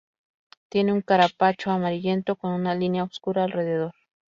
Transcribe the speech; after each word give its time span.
Tiene 0.69 0.93
un 0.93 1.01
carapacho 1.03 1.69
amarillento, 1.69 2.35
con 2.35 2.53
una 2.53 2.73
línea 2.73 3.03
obscura 3.03 3.43
alrededor. 3.43 3.93